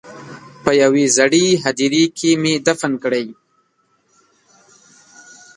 [0.63, 3.25] په یوې زړې هدیرې کې مې دفن کړې.